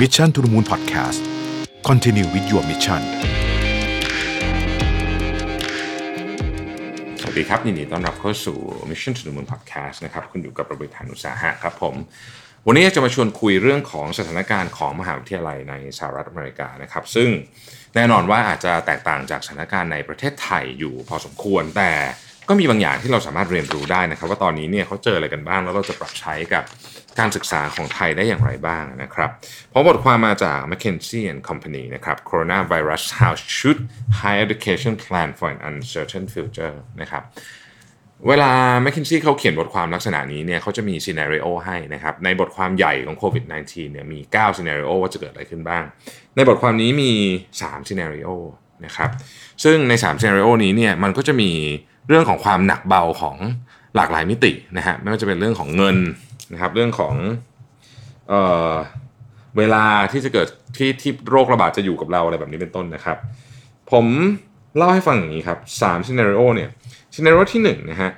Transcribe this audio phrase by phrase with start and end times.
[0.00, 1.20] Mission to the Moon Podcast
[1.88, 3.02] Continue with your mission
[7.20, 8.58] สวัสดีครับยินดีต้อนรับเข้าสู่
[8.90, 11.94] Mission to the Moon Podcast นะครับคุณอยู่กับประวิทยานุสาหะครับผม
[12.66, 17.28] วันนี้จะมาชวนคุยเรื่องของสถานการณ์ของมหาวิทยาลัยในสหรัฐอเมริกานะครับ ซึ่ง
[17.94, 21.92] แน่นอนว่าอาจจะแตกต่างจากสถานการณ์ในประเทศไทยอยู่พอสมควรแต่
[22.48, 26.64] ก็มีบางอย่างที่เราสามารถเรียนรู้ได้นะครับ ว่าตอนนี้เนี่ยเขาเจออะไรกันบ้าง แล้วเราจะปรับใช้กับ
[27.18, 29.30] การศึกษาของไทยได้อย่างไรบ้างนะครับ
[29.70, 33.78] เพราะบทความมาจาก McKinsey and Company นะครับ Coronavirus How should
[34.20, 37.22] higher education plan for an uncertain future นะครับ
[38.28, 38.52] เวลา
[38.84, 45.84] McKinsey เขาเขียนบทความลักษณะนี้เนี่ยเขาจะมี scenario ให้นะครับ ในบทความใหญ่ของโควิด -19 เนี่ยมี9 scenario ว่าจะเกิดอะไรขึ้นบ้าง
[46.36, 47.12] ในบทความนี้มี
[47.50, 48.28] 3 scenario
[48.86, 49.10] นะครับ
[49.64, 51.52] ซึ่งใน3 scenario นี้เนี่ยมันก็จะมี
[52.08, 53.36] เรื่องของความหนักเบาของ
[53.96, 55.96] หลากหลายมิตินะฮะไม่ว่าจะเป็นเรื่องของเงิน
[56.52, 57.14] นะครับเรื่องของ
[58.28, 58.72] เอ่อ
[59.58, 63.18] เวลาที่จะเกิดที่ที่โรคระบาดจะอยู่กับเราอะไรแบบนี้เป็นต้นนะครับ
[63.92, 64.06] ผม
[64.76, 66.70] เล่าให้ฟังอย่างนี้ครับ3 scenario เนี่ย
[67.14, 68.10] scenario ที่1นะฮะ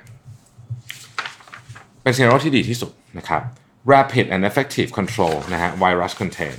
[2.03, 3.41] เป็น scenario ที่ดีที่สุดนะครับ
[3.91, 6.55] rapid and effective control นะฮะ virus contain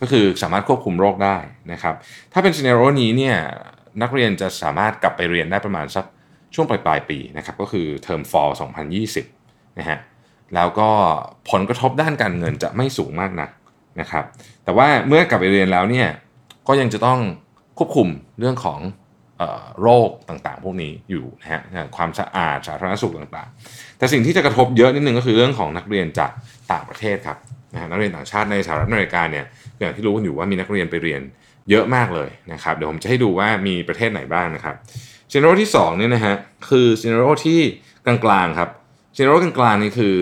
[0.00, 1.36] ก็คือสามารถควบคุมโรคได้
[1.72, 1.94] นะครับ
[2.32, 3.36] ถ้าเป็น scenario นี้เนี่ย
[4.02, 6.04] นักเรียนจะสามารถกลับไปเรียนได้ประมาณสัก
[6.56, 8.52] ช่วงปลายปลายปีนะครับก็คือเทอม fall
[9.14, 9.98] 2020นะฮะ
[10.54, 10.88] แล้วก็
[11.50, 13.50] ผลกระทบด้านการเงินจะไม่สูงมากนัก
[14.00, 14.24] นะครับ
[14.64, 16.08] แต่ว่าเมื่อกลับไปเรียนแล้วเนี่ย
[16.68, 17.20] ก็ยังจะต้อง
[17.78, 18.80] ควบคุมเรื่องของ
[19.82, 21.60] โรคต่างๆ พวกนี้อยู่นะฮะ
[21.96, 26.30] ความสะอาดสาธารณสุขต่างๆ แต่สิ่งที่จะกระทบเยอะนิดนึงก็คือเรื่องของนักเรียนจาก
[26.72, 27.38] ต่างประเทศครับ
[27.72, 29.44] นะฮะนักเรียนต่างชาติในสหรัฐอเมริกาเนี่ย
[29.78, 31.20] อย่างที่รู้กันอยู่ว่ามีนักเรียนไปเรียน
[31.70, 34.76] เยอะมากเลยนะครับ เดี๋ยวผมจะให้ดูว่ามีประเทศไหนบ้างนะครับ
[35.36, 36.36] scenario ที่2เนี่ยนะฮะ
[36.68, 37.60] คือ scenario ที่
[38.06, 38.70] กลางๆครับ
[39.16, 40.14] scenario กลางๆนี่คือ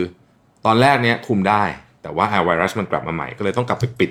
[0.67, 1.62] ตอนแรกเนี้ยคุมได้
[2.03, 4.11] แต่ว่าไวรัสมันกลับมาใหม่ก็เลยต้องกลับไปปิด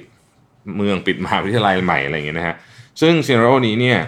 [0.75, 2.55] เมืองปิดมหาวิทยาลัยใหม่อะไรอย่างเงี้ยนะฮะ
[3.01, 3.99] ซึ่ง scenario นี้เนี่ย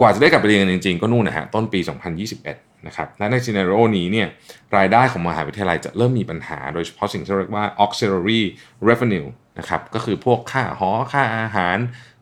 [0.00, 1.80] กว่าจะได้กลับไปเรียนกันจริงๆ ก็นู่นนะฮะต้นปี
[2.32, 4.26] 2021 นะครับและใน scenario นี้เนี่ย
[4.76, 8.42] รายได้ของมหาวิทยาลัยจะเริ่มมีปัญหาโดยเฉพาะสิ่งที่เรียกว่า auxiliary
[8.88, 9.28] revenue
[9.58, 11.76] นะครับก็คือพวกค่าหอค่าอาหาร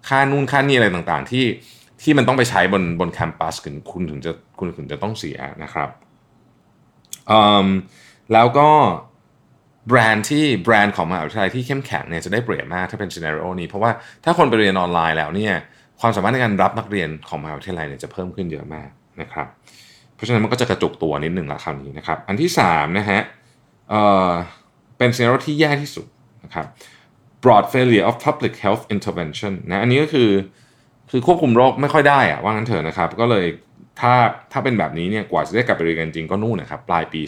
[0.09, 1.47] ค่านู่นค่านี่อะไรต่างๆ ที่
[2.03, 5.89] ที่มันต้องไปใช้บนบนแคมปัสถึงคุณถึงจะคุณถึงจะต้องเสียนะครับ
[8.33, 8.69] แล้วก็
[9.89, 13.91] แบรนด์ที่แบรนด์ของมหาวิทยาลัยที่เข้มแข็งเนี่ยจะได้เปรียบมากถ้าเป็นซีนารีโอนี้ เพราะว่า
[14.25, 15.55] ถ้าคนไปเรียนออนไลน์แล้วเนี่ย
[16.01, 18.89] ความสามารถในการรับนักเรียนของมหาวิทยาลัยเนี่ยจะเพิ่มขึ้นเยอะมาก
[19.21, 19.47] นะครับ
[20.15, 23.21] เพราะฉะนั้นมันก็จะกระจุกตัวนิดหนึ่งละคราวนี้นะครับ อันที่3นะฮะ
[23.91, 24.31] เอ่อ
[24.99, 26.07] เป็นซีนารีโอที่แย่ที่สุด
[26.45, 26.67] นะครับ
[27.43, 30.31] broad failure of public health intervention นะอันนี้ก็คือ
[31.11, 33.47] คือควบคุมโรคไม่ค่อยได้อะว่างั้นเถอะนะครับ ก็เลย
[34.01, 34.15] ถ้า
[34.53, 37.21] ถ้าเป็นแบบนี้เนี่ยกว่าจะได้กลับไปเรียนกันจริงก็นู่นนะครับปลายปี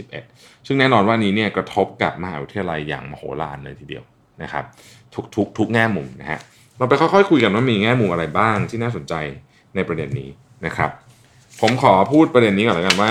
[0.00, 4.04] 2021 ซึ่งแน่นอนว่านี้เนี่ยกระทบกับมหาวิทยาลัยอย่างมโหฬารเลยทีเดียว
[4.42, 4.64] นะครับ
[5.14, 6.40] ทุกทุกทุกแง่มุมนะฮะ
[6.78, 9.14] เราไปค่อยๆคุยกันว่ามีแง่มุมอะไรบ้างที่น่าสนใจ
[9.74, 10.30] ในประเด็นนี้
[10.66, 10.90] นะครับ
[11.60, 13.10] ผมขอพูดประเด็นนี้ก่อนแล้วกันว่า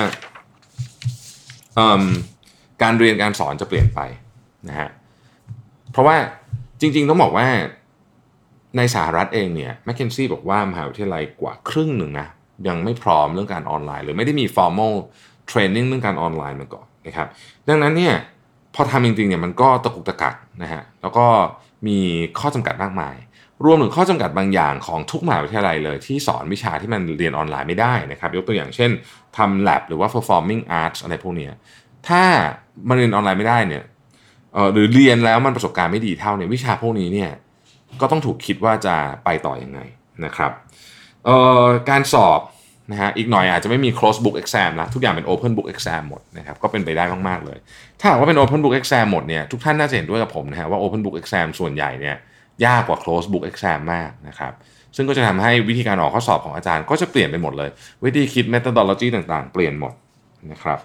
[2.81, 3.99] การเรียนการสอนจะเปลี่ยนไป
[4.69, 4.89] นะฮะ
[5.91, 6.15] เพราะว่า
[6.81, 7.47] จริง ๆ ต้องบอกว่า
[8.77, 12.27] ในสหรัฐเองเนี่ยแมคเคนซี่บอกว่ามหาวิทยาลัยกว่าครึ่งหนึ่งนะ
[12.67, 14.93] ยังไม่พร้อมเรื่องการออนไลน์ หรือไม่ได้มี formal
[15.51, 17.27] training เรื่องการออนไลน์มาก่อนนะครับ
[17.67, 18.13] ดังนั้นเนี่ย
[18.75, 21.25] พอทำจริงๆเนี่ยมันก็ตะกุกตะกักนะฮะแล้วก็
[21.87, 21.97] มี
[22.39, 23.15] ข้อจำกัดมากมาย
[23.65, 28.91] รวมถึงข้อจำกัดบางอย่างของทุกมหาวิทยาลัยเลย ที่สอนวิชาที่มันเรียนออนไลน์ไม่ได้นะครับ ยกตัวอย่างเช่น
[29.37, 31.47] ทำ lab หรือว่า performing arts อะไรพวกนี้
[32.07, 32.23] ถ้า
[32.87, 33.83] มันเรียนออนไลน์ไม่ได้เนี่ย
[34.73, 37.31] หรือเรียนแล้วมันประสบการณ์ไม่ดีเท่าเนี่ยวิชาพวกนี้เนี่ย
[38.01, 39.79] ก็ต้องถูกคิดว่าจะไปต่ออยังไง
[40.25, 40.51] นะครับ
[41.89, 42.41] การสอบ
[42.91, 47.57] นะฮะอีกหน่อยอาจจะไม่มี close book exam ละทุกอย่างเป็น open book exam หมดนะครับก็เป็นไปได้มาก ๆ เลย
[47.99, 52.15] ถ้าหากว่าเป็น open book exam หมดเนี่ยทุกท่านน่าจะเห็นด้วยกับผมนะฮะว่า open book exam ส่วนใหญ่เนี่ย
[52.65, 54.53] ยากกว่า close book exam มากนะครับ
[54.95, 57.69] ซึ่งก็จะทำให้วิธีการออกข้อสอบของอาจารย์ก็จะเปลี่ยนไปหมดเลย
[58.03, 59.93] วิธีคิด methodology ต่างๆ เปลี่ยนหมด
[60.51, 60.79] นะครับ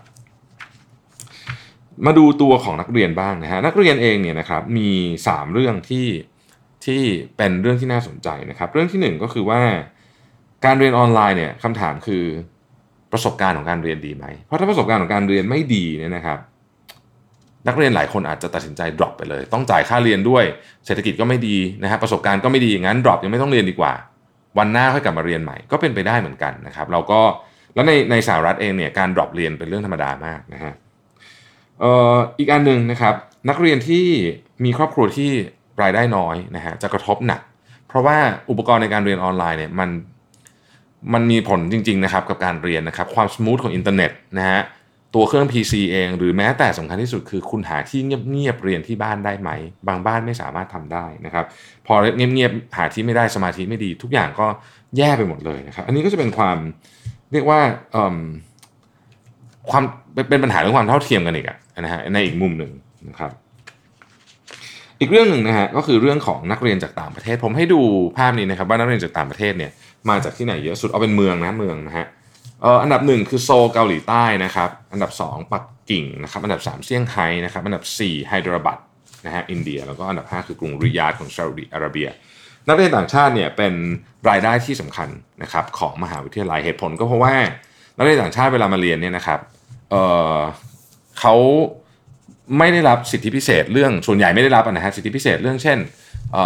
[2.06, 4.91] มาดูตัวของนักเรียนบ้างนะฮะนักเรียนเองเนี่ยนะครับมี
[5.23, 6.06] 3 เรื่องที่
[6.87, 7.03] ที่
[7.37, 9.61] เป็นเรื่องที่น่าสนใจนะครับ เรื่องที่ 1 ก็คือว่า
[10.65, 12.25] การเรียนออนไลน์เนี่ยคำถามคือ
[13.12, 16.38] ประสบการณ์ของการเรียนดีไหม เพราะถ้าประสบการณ์ของการเรียนไม่ดีเนี่ยนะครับ
[17.69, 20.44] นักเรียนหลายคนอาจจะตัดสินใจ drop ไปเลย ต้องจ่ายค่าเรียนด้วย
[20.87, 23.93] เศรษฐกิจก็ไม่ดีนะฮะประสบการณ์ก็ไม่ดีอย่างนั้น drop ยังไม่ต้องเรียนดีกว่า
[24.59, 27.21] วันหน้าค่อยกลับมาเรียนใหม่ ก็เป็นไปได้เหมือนกันนะครับ เราก็
[27.75, 30.75] แล้วในในสหรัฐเองเนี่ยการ drop เรียนเป็นเรื่องธรรมดามากนะฮะ
[31.82, 33.15] อออีกอันหนึ่งนะครับ
[33.49, 34.06] นักเรียนที่
[34.65, 35.31] มีครอบครัวที่
[35.82, 37.40] รายได้น้อยนะฮะจะกระทบหนัก
[37.88, 38.17] เพราะว่า
[38.50, 39.90] อุปกรณ์ในการเรียนออนไลน์เนี่ยมัน
[41.12, 44.61] มันมีผลจริงๆนะครับกับการเรียนนะครับความ smooth ของอินเทอร์เน็ตนะฮะ
[45.14, 49.50] ตัวเครื่อง PC เอง หรือแม้แต่สำคัญที่สุดคือคุณหาที่เงียบๆเรียนที่บ้านได้ไหม
[49.88, 51.44] บางบ้านไม่สามารถทำได้นะครับ
[51.87, 54.46] พอเงียบๆหาที่ไม่ได้สมาธิไม่ดี ทุกอย่างก็
[54.96, 56.58] แย่ไปหมดเลยนะครับ อันนี้ก็จะเป็นความ
[57.32, 57.61] เรียกว่า
[59.70, 59.84] ความ
[60.29, 62.72] เป็นปัญหาเรื่องความเท่าเทียมกันอีกอะนะฮะในอีกมุมหนึ่ง
[63.08, 63.31] นะครับ
[65.00, 67.81] อีกเรื่องหนึ่งนะฮะก็คือเรื่องของนักเรียนจากต่างประเทศ ผมให้ดู
[68.19, 69.70] ภาพนี้นะครับว่านักเรียนจากต่างประเทศเนี่ย
[70.08, 72.06] มาจากที่ไหนเยอะสุดเอาเป็นเมืองนะเมืองนะฮะ
[72.82, 78.78] อันดับหนึ่งคือโซลเกาหลีใต้นะครับอันดับ 2 ปักกิ่งนะครับอันดับ 3 เซี่ยงไฮ้นะครับอันดับ 4 ไฮดราบัด
[79.26, 82.08] นะฮะอินเดีย แล้วก็อันดับ 5 คือกรุงริยาดของซาอุดิอาระเบีย
[82.69, 83.75] นักเรียนต่างชาติเนี่ยเป็น
[84.28, 85.08] รายได้ที่สำคัญ
[85.43, 87.34] นะครับของมหาวิทยาลัยเหตุผลก็เพราะว่า
[87.96, 89.40] นักเรียนต่างชาติเวลามาเรียนเนี่ยนะครับ
[89.90, 91.34] เเขา
[92.58, 95.78] ไม่ได้รับสิทธิพิเศษเรื่องส่วนใหญ่ไม่ได้รับนะฮะสิทธิพิเศษเรื่องเช่น
[96.32, 96.37] เ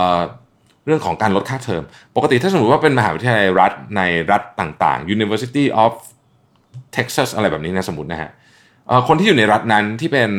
[0.87, 1.83] เรื่องของการลดค่าเทอม
[2.17, 5.93] ปกติถ้าสมมติว่าเป็นมหาวิทยาลัยรัฐในรัฐต่างๆ University of
[6.97, 8.31] Texas อะไรแบบนี้นะสมมตินะฮะ
[9.09, 10.31] คนที่อยู่ในรัฐนั้นที่เป็น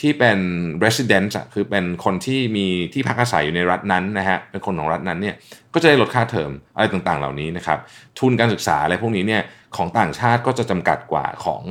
[0.00, 0.38] ที่เป็น
[0.84, 5.34] resident คือเป็นคนที่มีที่พักอาศัยอยู่ในรัฐนั้นนะฮะเป็นคนของรัฐนั้นเนี่ย
[5.74, 7.78] ก็จะได้ลดค่าเทอมอะไรต่างๆ เหล่านี้นะครับ
[8.18, 9.42] ทุนการศึกษาอะไรพวกนี้เนี่ย
[9.76, 11.62] ของต่างชาติก็จะจำกัดกว่าของ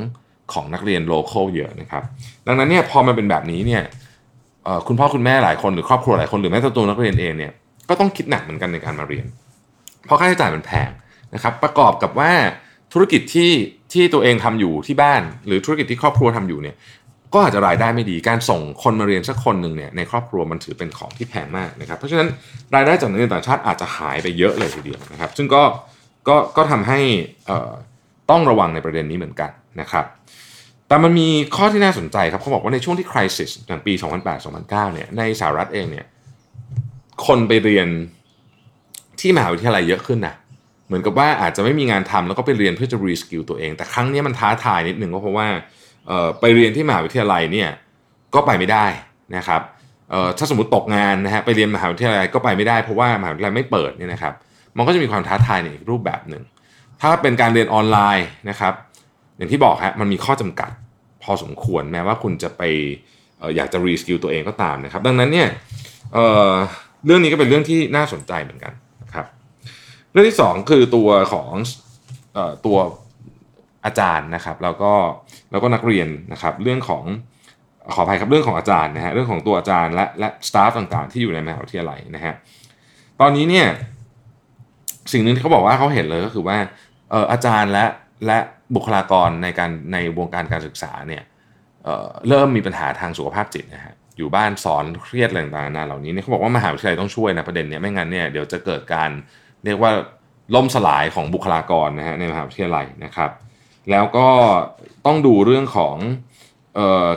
[0.53, 2.03] ของนักเรียนโลเคอลเยอะนะครับ
[2.48, 3.83] ดังนั้นเนี่ยพอมันเป็นแบบนี้เนี่ย
[4.88, 7.51] คุณพ่อคุณแม่หลายคนหรือครอบครัวหลายคนหรือแม้แต่ตัวนักเรียนเองเนี่ย
[7.89, 9.25] ก็ต้องคิดหนักเหมือนกันในการมาเรียน
[10.06, 10.89] เพราะค่าใช้จ่ายมันแพง
[11.33, 12.31] นะครับ ประกอบกับว่า
[12.94, 13.51] ธุรกิจที่
[13.94, 16.75] ที่ตัวเองทำอยู่ที่บ้าน หรือธุรกิจที่ครอบครัวทำอยู่เนี่ย
[17.33, 22.27] ก็อาจจะรายได้ไม่ดีการส่งคนมาเรียนสักคนหนึ่งเนี่ยในครอบครัวมันถือเป็นของที่แพงมากนะครับ เพราะฉะนั้น
[22.75, 25.63] รายได้จากนักเรียนต่างชาติอาจจะหายไปเยอะเลยทีเดียวนะครับ ซึ่งก็
[26.27, 27.00] ก็ก็ทำให้
[28.31, 30.06] ต้องระวังในประเด็นนี้เหมือนกัน นะครับ
[30.88, 33.94] แต่มันมีข้อที่น่าสนใจครับเขาบอกว่าในช่วงที่คริสิสอย่างปี
[34.39, 36.06] 2008-2009 เนี่ยในสหรัฐเองเนี่ย
[37.25, 37.88] คนไปเรียน
[39.19, 40.35] ที่มหาวิทยาลัยเยอะขึ้นนะ
[40.88, 45.47] เหมือนกับว่าอาจจะไม่มีงานทำแล้วก็ไปเรียนเพื่อจะรีสกิลตัวเอง แต่ครั้งนี้มันท้าทายนิดนึงก็เพราะว่า
[46.39, 47.69] ไปเรียนที่มหาวิทยาลัยเนี่ย
[48.35, 48.85] ก็ไปไม่ได้
[49.38, 49.62] นะครับ
[50.38, 54.33] ถ้าสมมติตกงานนะฮะไปเรียนมหาวิทยาลัยก็ไปไม่ได้เพราะว่ามหาวิทยาลัยไม่เปิดเนี่ยนะครับ
[54.77, 56.44] มันก็จะมีความท้าทายในอีกรูปแบบหนึ่ง
[57.01, 58.73] ถ้าเป็นการเรียนออนไลน์นะครับ
[59.42, 60.72] อย่างที่บอกฮะมันมีข้อจำกัด
[61.24, 62.62] พอสมควรแม้ว่าคุณจะไป
[63.56, 65.48] อยากจะ reskill ตัวเองก็ตามนะครับ ดังนั้นเนี่ย
[66.13, 68.74] เรื่องนี้ก็เป็นเรื่องที่น่าสนใจเหมือนกัน
[69.04, 69.26] นะครับ
[70.12, 71.50] เรื่องที่ 2 คือตัวของ
[72.38, 72.78] อตัว
[73.86, 74.94] อาจารย์นะครับ แล้วก็
[75.52, 77.04] แล้วก็นักเรียนนะครับ เรื่องของ
[77.94, 82.34] ขออภัยครับเรื่องของอาจารย์นะฮะเรื่องของตัวอาจารย์และและ staff ต่างๆ ที่อยู่ในมหาวิทยาลัยนะฮะ
[83.22, 83.68] ตอนนี้เนี่ย
[85.12, 86.58] สิ่งหนึ่งที่เขาบอกว่าเขาเห็นเลยก็คือว่า
[87.32, 87.86] อาจารย์และ
[88.26, 88.40] และ
[88.75, 91.23] บุคลากรในการในวงการการศึกษาเนี่ย
[91.83, 99.09] เเริ่มมีปัญหาทางสุขภาพจิตนะฮะอยู่บ้านสอนเครียดอะไรต่างๆเหล่านี้เนี่ยเขาบอกว่ามหาวิทยาลัยต้องช่วยนะประเด็นเนี้ยไม่งั้นเนี่ยเดี๋ยวจะเกิดการ
[99.65, 99.91] เรียกว่า
[100.56, 103.31] ล่มสลายของบุคลากรนะฮะในมหาวิทยาลัยนะครับ
[103.91, 104.27] แล้วก็
[105.06, 105.95] ต้องดูเรื่องของ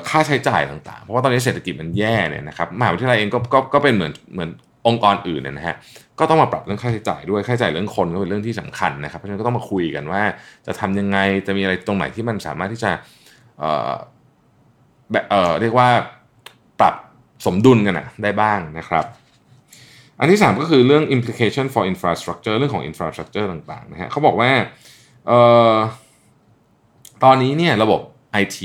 [0.08, 4.50] ค่าใช้จ่ายต่างๆ เพราะว่าตอนนี้เศรษฐกิจมันแย่เนี่ยนะครับมหาวิทยาลัยเองก็ก็ก็เป็นเหมือนเหมือน
[4.86, 5.76] องค์กรอื่นนะฮะ
[6.18, 10.22] ก็ต้องมาปรับเรื่องค่าใช้จ่ายด้วยค่าใช้จ่ายเรื่องคนก็เป็นเรื่องที่สำคัญนะครับเพราะฉะนั้นก็ต้องมาคุยกันว่า
[10.66, 12.90] จะทำยังไงจะมีอะไรตรงไหนที่มันสามารถที่จะ
[13.58, 13.92] เออ
[15.12, 15.88] แบบเออเรียกว่า
[16.80, 16.94] ปรับ
[17.46, 19.04] สมดุลกันนะได้บ้างนะครับ
[20.20, 24.50] อันที่ 3 ก็คือเรื่อง implication for infrastructure เรื่องของ infrastructure ต่างๆนะฮะเขาบอกว่า
[25.26, 25.38] เอ่
[25.72, 25.74] อ
[27.24, 28.00] ตอนนี้เนี่ยระบบ
[28.42, 28.58] IT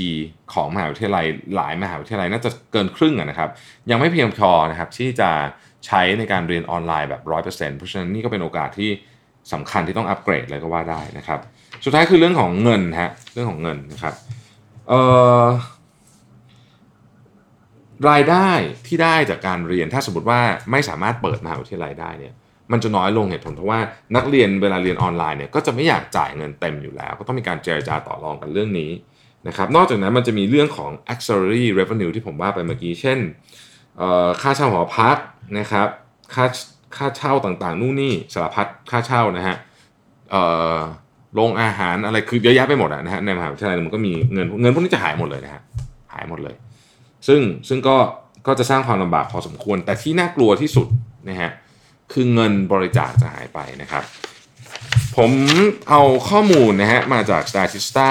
[0.54, 3.50] ของมหาวิทยาลัยหลายมหาวิทยาลัยน่าจะเกินครึ่งนะครับ
[3.90, 5.30] ยังไม่เพียงพอนะครับที่จะ
[5.86, 8.90] ใช้ในการเรียนออนไลน์แบบ 100%เพราะฉะนั้นนี่ก็เป็นโอกาสที่
[9.52, 11.40] สำคัญที่ต้องอัปเกรดเลยก็ว่าได้นะครับ
[11.84, 14.14] สุดท้ายคือเรื่องของเงินฮะเรื่องของเงินนะครับ
[18.10, 18.50] รายได้
[18.86, 20.40] ที่ได้จากการเรียนถ้าสมมติว่า
[20.70, 22.34] ไม่สามารถเปิดมหาวิทยาลัยได้เนี่ย
[22.72, 23.80] มันจะน้อยลงเหตุผลเพราะว่า
[24.16, 28.90] นักเรียนเวลาเรียนออนไลน์เนี่ยก็จะไม่อยากจ่ายเงินเต็มอยู่แล้ว ก็ต้องมีการเจรจาต่อรองกันเรื่องนี้
[29.48, 33.18] นะครับนอกจากนั้นมันจะมีเรื่องของ auxiliary revenue ที่ผมว่าไปเมื่อกี้ เช่น
[34.42, 35.16] ค่าเช่าหอพัก
[35.58, 35.88] นะครับ
[36.34, 36.46] ค่า
[36.96, 39.56] ค่าเช่าต่างๆ นู่นนี่สารพัดค่าเช่านะฮะ
[41.34, 45.62] โรงอาหารอะไรคือเยอะแยะไปหมดนะฮะในมหาวิทยาลัยมันก็มีเงินเงินพวกนี้จะหายหมดเลยนะฮะ
[46.12, 46.54] หายหมดเลย
[47.28, 47.96] ซึ่งซึ่งก็
[48.46, 50.86] ก็จะสร้างความลำบากพอสมควร แต่ที่น่ากลัวที่สุด
[51.28, 51.50] นะฮะ
[52.12, 54.04] คือเงินบริจาคจะหายไปนะครับ
[55.16, 55.30] ผม
[55.90, 58.10] เอาข้อมูลนะฮะมาจาก Statista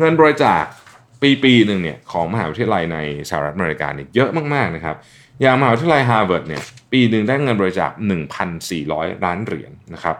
[0.00, 0.62] เงินบริจาค
[1.22, 4.96] ปีปีหนึ่งเนี่ยของมหาวิทยาลัยในสหรัฐอเมริกาเนี่ยเยอะมากๆนะครับ
[5.40, 7.90] อย่างมหาวิทยาลัยฮาร์วาร์ดเนี่ยปีหนึ่งได้เงินบริจาค
[8.56, 10.16] 1,400 ล้านเหรียญนะครับ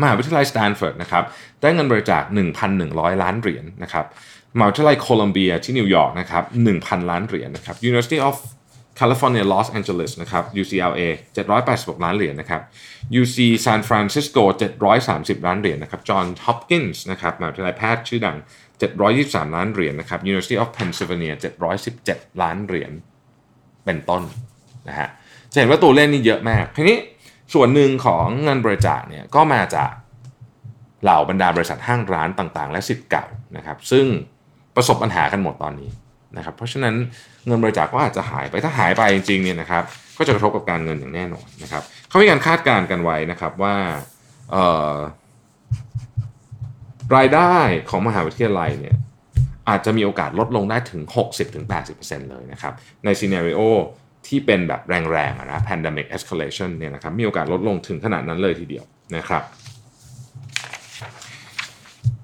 [0.00, 1.24] มหาวิทยาลัยสแตนฟอร์ดนะครับ
[1.62, 2.22] ได้เงินบริจาค
[2.72, 4.04] 1,100 ล้านเหรียญนะครับ
[4.56, 6.44] มหาวิทยาลัยโคลัมเบียที่นิวยอร์กนะครับ
[6.76, 8.36] 1,000 ล้านเหรียญนะครับ University of
[9.00, 11.00] California Los Angeles นะครับ UCLA
[11.36, 12.62] 786 ล้านเหรียญนะครับ
[13.20, 14.42] UC San Francisco
[14.94, 18.36] 730 ล้านเหรียญนะครับ John Hopkins นะครับมหาวิทยาลัยแพทย์ชื่อดัง
[18.96, 21.34] 723 ล้านเหรียญนะครับ University of Pennsylvania
[21.86, 22.92] 717 ล้านเหรียญ
[23.84, 24.22] เป็นต้น
[24.88, 25.08] นะฮะ
[25.52, 26.98] จะเห็นว่าตัวเลขนี้เยอะมากทีนี้
[27.54, 29.92] ส่วนหนึ่งของเงินบริจาคเนี่ยก็มาจาก
[31.02, 33.26] เหล่าบรรดาบริษัทห้างร้านต่างๆ และสิทธิ์เก่า
[33.56, 34.06] นะครับ ซึ่ง
[34.76, 35.90] ประสบปัญหากันหมดตอนนี้
[36.36, 36.94] นะครับ เพราะฉะนั้น
[37.46, 39.82] เงินบริจาคก็อาจจะหายไปถ้าหายไปจริงๆเนี่ยนะครับ
[40.18, 43.76] ก็จะกระทบกับการเงินอย่างแน่นอนนะครับเขามีการคาดการณ์กันไว้นะครับว่า
[47.16, 47.54] รายได้
[47.90, 48.96] ของมหาวิทยาลัยเนี่ย
[49.68, 51.02] อาจจะมีโอกาสลดลงได้ถึง
[51.66, 52.72] 60-80%เลยนะครับ
[53.04, 53.60] ในซีเนริโอ
[54.26, 58.84] ที่เป็นแบบแรงๆนะ pandemic escalation เนี่ยนะครับมีโอกาสลดลงถึงขนาดนั้นเลยทีเดียว
[59.16, 59.42] นะครับ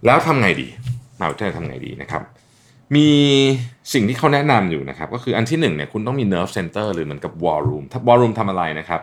[0.06, 0.68] แล้วทำไงดี
[1.18, 2.22] มหาวิทยาลัยทำไงดีนะครับ
[2.94, 3.08] มี
[3.92, 9.00] สิ่งที่เขาแนะนำอยู่นะครับก็คืออันที่หนึ่งเนี่ยคุณต้องมี nerve center หรือเหมือนกับ war room war room ทำอะไรนะครับ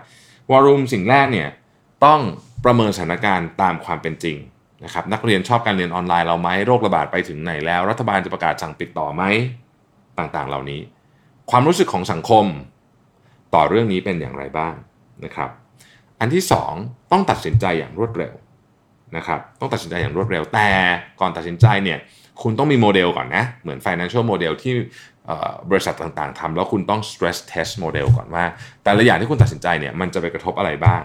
[0.51, 1.49] war room สิ่งแรกเนี่ย
[2.05, 2.19] ต้อง
[2.65, 4.37] ประเมินสถานการณ์ตามความเป็นจริง
[4.83, 9.23] นะครับนักเรียนชอบการเรียนออนไลน์เราไหมโรคระบาดไปถึงไหนแล้ว รัฐบาลจะประกาศสั่งปิดต่อไหม
[10.17, 10.81] ต่างๆ เหล่านี้
[11.51, 12.45] ความรู้สึกของสังคม
[13.53, 14.73] ต่อเรื่องนี้เป็นอย่างไรบ้าง
[15.25, 15.49] นะครับ
[16.19, 16.43] อันที่
[16.77, 18.33] 2 ต้องตัดสินใจอย่างรวดเร็ว
[19.17, 20.69] นะครับ ต้องตัดสินใจอย่างรวดเร็วแต่
[21.19, 21.99] ก่อนตัดสินใจเนี่ย
[22.41, 24.73] คุณต้องมีโมเดลก่อนนะ เหมือน financial model ที่
[25.71, 28.45] บริษัทต่างๆทำแล้วคุณต้อง stress test model ก่อนว่า
[28.83, 31.03] แต่ละอย่างที่คุณตัดสินใจเนี่ยมันจะไปกระทบอะไรบ้าง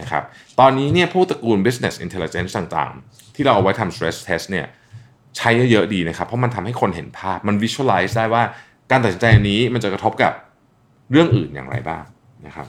[0.00, 0.22] นะครับ
[0.60, 4.66] ตอนนี้เนี่ยพวกตระกูล business intelligence ต่างๆ ที่เราเอาไว้ทำ stress test เนี่ย
[5.36, 8.42] ใช้เยอะๆดีนะครับ เพราะมันทำให้คนเห็นภาพมัน visualize ได้ว่า
[8.90, 10.32] การตัดสินใจนี้มันจะกระทบกับ
[11.10, 12.04] เรื่องอื่นอย่างไรบ้าง
[12.46, 12.68] นะครับ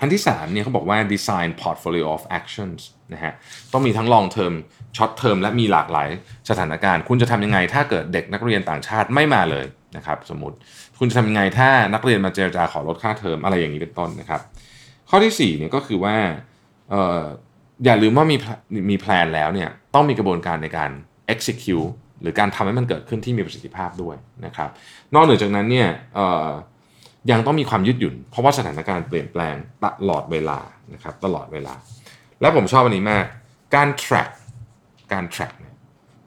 [0.00, 2.80] อันที่3เนี่ยเขาบอกว่า design portfolio of actions
[3.12, 3.32] นะฮะ
[3.72, 4.54] ต้องมีทั้ง long term
[4.96, 6.08] short term และมีหลากหลาย
[6.50, 9.66] สถานการณ์ คุณจะทำยังไง ถ้าเกิดเด็กนักเรียนต่างชาติไม่มาเลย
[9.96, 10.56] นะครับ สมมติ
[10.98, 14.40] คุณจะทำยังไงถ้านักเรียนมาเจรจาขอลดค่าเทอมอะไรอย่างนี้เป็นต้นนะครับ
[15.10, 16.16] ข้อที่4เนี่ยก็คือว่า
[16.92, 17.22] ออ
[17.84, 18.36] อย่าลืมว่ามี
[18.90, 20.90] มีแพลนแล้วเนี่ยต้องมีกระบวนการในการ
[21.32, 21.90] execute
[22.22, 24.16] หรือการทำให้มันเกิดขึ้นที่มีประสิทธิภาพด้วย
[24.46, 24.70] นะครับ
[25.14, 25.88] นอกเหนือจากนั้นเนี่ย
[27.30, 30.58] ยังต้องมีความยืดหยุ่น เพราะว่าสถานการณ์เปลี่ยนแปลงตลอดเวลา
[30.94, 31.74] นะครับตลอดเวลา
[32.40, 33.24] และผมชอบอันนี้มาก
[33.74, 34.30] การ track
[35.12, 35.74] การ track เนี่ย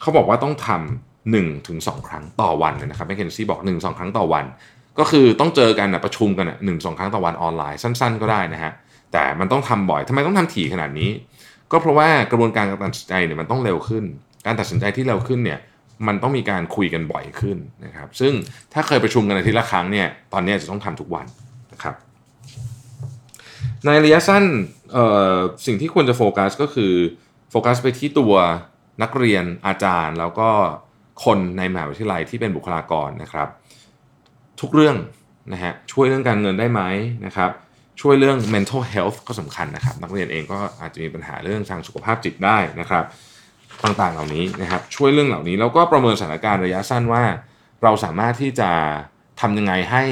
[0.02, 4.46] เขาบอกว่าต้องทำหนึ่งถึงสองครั้งต่อวันนะครับแมคเคนซี่บอกหนึ่งสองครั้งต่อวัน
[5.00, 8.74] ก็คือต้องเจอกันนะประชุมกันหนึ่งสองครั้งต่อวันออนไลน์สั้น ๆ ก็ได้นะฮะ
[9.14, 11.10] แต่มันต้องทำบ่อยทำไมต้องทำถี่ขนาดนี้
[11.72, 14.04] ก็เพราะว่ากระบวนการการตัดสินใจเนี่ยมันต้องเร็วขึ้น
[14.46, 15.60] การตัดสินใจที่เร็วขึ้นเนี่ย
[16.08, 18.34] มันต้องมีการคุยกันบ่อยขึ้นนะครับ ซึ่ง
[18.74, 21.26] ถ้าเคยประชุมกันอาทิตย์ละครั้งเนี่ยตอนนี้จะต้องทำทุกวัน
[21.74, 21.96] นะครับ
[23.86, 24.44] ในระยะสั้น
[25.66, 26.94] สิ่งที่ควรจะโฟกัสก็คือ
[27.52, 28.34] โฟกัสไปที่ตัว
[29.02, 30.50] นักเรียนอาจารย์แล้วก็
[31.26, 33.48] คนในมหาวิทยาลัยที่เป็นบุคลากรนะครับ
[34.62, 34.98] ทุกเรื่อง
[35.54, 36.82] นะฮะช่วยเรื่องการเงินได้ไหม
[37.26, 37.52] นะครับ
[38.02, 43.06] ช่วยเรื่อง mental health ก็สำคัญนะครับ นักเรียนเองก็อาจจะมีปัญหาเรื่องทางสุขภาพจิตได้นะครับ
[43.84, 47.24] ต่างๆเหล่านี้นะครับ ช่วยเรื่องเหล่านี้แล้วก็ประเมินสถานการณ์ระยะสั้นว่า
[47.84, 48.70] เราสามารถที่จะ
[49.42, 50.04] ทำยังไงให้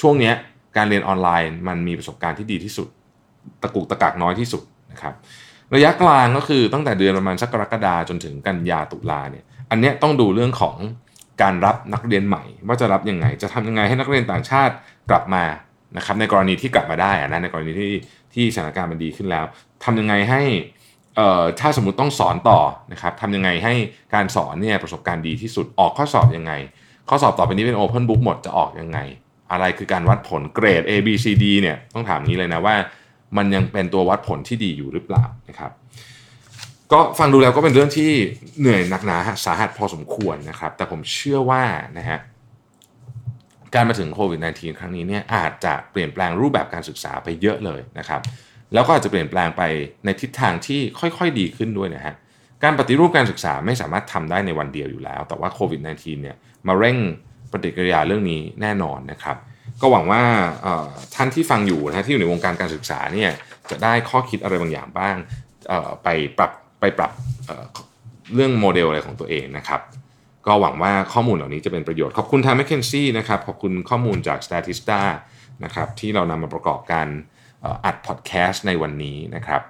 [0.00, 0.32] ช่วงนี้
[0.76, 2.88] การเรียนออนไลน์ มันมีประสบการณ์ที่ดีที่สุด
[3.62, 5.14] ตะกุกตะกักน้อยที่สุดนะครับ
[5.74, 10.76] ระยะกลางก็คือตั้งแต่เดือนประมาณสักกรกฎาจนถึงกันยาตุลาเนี่ยอันนี้ต้องดูเรื่องของ
[11.42, 14.74] การรับนักเรียนใหม่ ว่าจะรับยังไง จะทำยังไงให้นักเรียนต่างชาติ
[15.10, 15.44] กลับมา
[15.96, 17.92] นะครับในกรณีที่กลับมาได้นะในกรณีที่
[18.34, 19.44] ที่สถานการณ์มันดีขึ้นแล้ว
[19.84, 20.42] ทำยังไงให้
[21.16, 22.60] เอ่อถ้าสมมติต้องสอนต่อ
[22.92, 23.74] นะครับทำยังไงให้
[24.14, 26.52] การสอนเนี่ยประสบการณ์ดีที่สุดออกข้อสอบยังไง
[27.08, 28.98] ข้อสอบต่อไปนี้เป็น Open Book หมดจะออกยังไง
[29.52, 32.74] อะไรคือการวัดผลเกรด A B C D เนี่ยต้องถามนี้เลยนะว่า
[33.36, 35.72] มันยังเป็นตัววัดผลที่ดีอยู่หรือเปล่านะครับ
[36.92, 38.10] ก็ฟังดูแล้วก็เป็นเรื่องที่
[38.60, 41.62] เหนื่อยหนักหนาสาหัสพอสมควรนะครับ แต่ผมเชื่อว่า
[41.98, 42.18] นะฮะ
[43.74, 48.20] การมาถึงโควิด -19 ครั้งนี้เนี่ยอาจจะเปลี่ยนแปลงรูปแบบการศึกษาไปเยอะเลยนะครับ
[48.74, 49.62] แล้วก็อาจจะเปลี่ยนแปลงไป
[50.04, 52.14] ในทิศทางที่ค่อยๆดีขึ้นด้วยนะฮะ
[52.62, 56.36] การปฏิรูปการศึกษาไม่สามารถทำได้ในวันเดียวอยู่แล้ว แต่ว่าโควิด -19 เนี่ย
[56.66, 56.96] มาเร่ง
[57.52, 59.36] ปฏิกิริยาเรื่องนี้แน่นอนนะครับ
[59.80, 60.22] ก็หวังว่า
[61.14, 63.30] ท่านที่ฟังอยู่นะที่อยู่ในวงการการศึกษาเนี่ย
[63.70, 65.16] จะได้ข้อคิดอะไรบางอย่างบ้าง
[66.04, 66.50] ไปปรับ
[66.80, 67.12] ไปปรับ
[68.34, 69.80] เรื่องโมเดลอะไรของตัวเองนะครับ
[70.46, 75.00] ก็หวังว่าข้อมูลเหล่านี้จะเป็นประโยชน์ ขอบคุณทางแมคเคนซี่นะครับ ขอบคุณข้อมูลจาก Statista
[75.64, 77.06] นะครับที่เรานำมาประกอบการ
[77.84, 79.62] อัดพอดแคสต์ในวันนี้นะครับ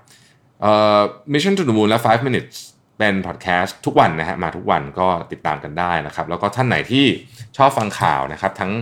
[1.33, 2.57] Mission to the Moon และ 5 minutes
[2.99, 7.07] เป็นพอดแคสต์ทุกวันนะฮะมาทุกวันก็ติดตามกันได้นะครับ แล้วก็ท่านไหนที่
[7.57, 8.73] ชอบฟังข่าวนะครับ ทั้ง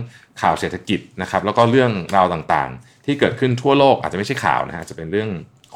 [0.41, 5.29] ข่าวเศรษฐกิจนะครับ แล้วก็เรื่องราวต่างๆ ที่เกิดขึ้นทั่วโลกอาจจะไม่ใช่ข่าวนะฮะจะเป็นเรื่อง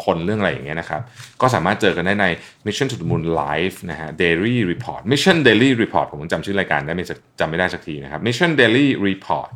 [0.06, 1.02] คนเรื่องอะไรอย่างเงี้ยนะครับ
[1.42, 2.26] ก็สามารถเจอกันได้ใน
[2.66, 7.06] Mission to the Moon Live นะฮะ Daily Report Mission Daily Report ผมจำชื่อรายการได้ไม่
[7.40, 9.50] จำไม่ได้สักทีนะครับ Mission Daily Report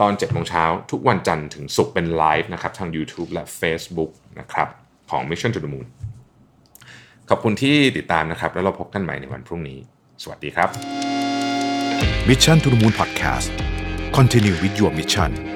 [0.00, 4.68] ตอน7โมงเช้าทุกวันจันทร์ถึงศุกร์เป็นไลฟ์นะครับทาง YouTube และ Facebook นะครับ
[5.10, 5.86] ของ Mission to the Moon
[7.30, 9.78] ขอบคุณที่ติดตามนะครับ แล้วเราพบกันใหม่ในวันพรุ่งนี้
[10.22, 10.68] สวัสดีครับ
[12.28, 13.48] Mission to the Moon Podcast
[14.16, 15.55] Continue with your mission